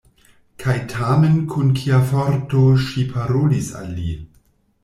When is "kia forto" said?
1.81-2.65